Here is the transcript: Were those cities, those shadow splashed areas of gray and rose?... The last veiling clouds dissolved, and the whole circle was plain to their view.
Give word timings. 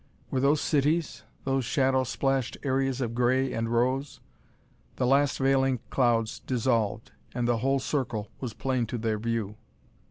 Were 0.31 0.39
those 0.39 0.61
cities, 0.61 1.21
those 1.43 1.63
shadow 1.63 2.03
splashed 2.05 2.57
areas 2.63 3.01
of 3.01 3.13
gray 3.13 3.53
and 3.53 3.69
rose?... 3.71 4.19
The 4.95 5.05
last 5.05 5.37
veiling 5.37 5.79
clouds 5.91 6.39
dissolved, 6.39 7.11
and 7.35 7.47
the 7.47 7.57
whole 7.59 7.77
circle 7.77 8.31
was 8.39 8.55
plain 8.55 8.87
to 8.87 8.97
their 8.97 9.19
view. 9.19 9.57